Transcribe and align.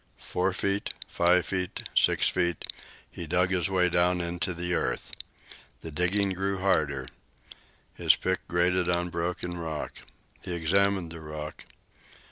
Four 0.17 0.51
feet, 0.51 0.95
five 1.07 1.45
feet, 1.45 1.83
six 1.93 2.27
feet, 2.27 2.65
he 3.11 3.27
dug 3.27 3.51
his 3.51 3.69
way 3.69 3.87
down 3.87 4.19
into 4.19 4.51
the 4.55 4.73
earth. 4.73 5.11
The 5.81 5.91
digging 5.91 6.33
grew 6.33 6.57
harder. 6.57 7.07
His 7.93 8.15
pick 8.15 8.47
grated 8.47 8.89
on 8.89 9.09
broken 9.09 9.59
rock. 9.59 9.93
He 10.43 10.55
examined 10.55 11.11
the 11.11 11.21
rock. 11.21 11.65